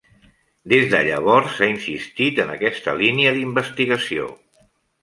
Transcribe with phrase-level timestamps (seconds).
[0.73, 4.37] Des de llavors, ha insistit en aquest línia d'investigació.